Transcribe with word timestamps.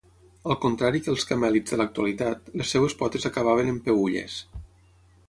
Al 0.53 0.55
contrari 0.61 1.01
que 1.07 1.11
els 1.11 1.25
camèlids 1.31 1.75
de 1.75 1.79
l'actualitat, 1.81 2.49
les 2.63 2.73
seves 2.77 2.97
potes 3.03 3.29
acabaven 3.31 3.71
en 3.75 3.79
peülles. 3.89 4.39